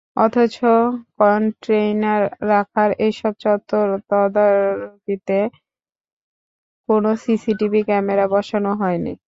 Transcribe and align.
অথচ 0.17 0.55
কনটেইনার 1.17 2.21
রাখার 2.49 2.89
এসব 3.07 3.33
চত্বর 3.39 3.87
তদারকিতে 4.09 5.39
কোনো 6.89 7.09
সিসিটিভি 7.23 7.81
ক্যামেরা 7.87 8.25
বসানো 8.33 8.71
হয়নি। 8.81 9.13